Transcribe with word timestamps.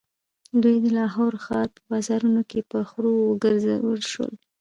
دوی 0.61 0.75
د 0.83 0.85
لاهور 0.97 1.33
ښار 1.45 1.67
په 1.75 1.81
بازارونو 1.89 2.41
کې 2.49 2.59
په 2.71 2.77
خرو 2.89 3.11
وګرځول 3.29 4.01
شول. 4.11 4.33